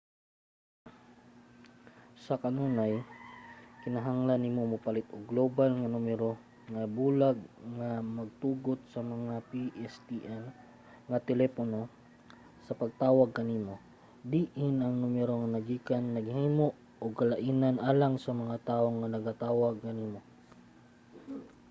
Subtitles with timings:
[2.25, 2.93] sa kanunay
[3.81, 6.31] kinahanglan nimo mopalit og global nga numero
[6.73, 7.37] nga bulag
[7.77, 10.43] nga magtugot sa mga pstn
[11.09, 11.79] nga telepono
[12.65, 13.73] sa pagtawag kanimo.
[14.31, 16.67] diin ang numero naggikan naghimo
[17.03, 20.19] og kalainan alang sa mga tawo nga nagatawag kanimo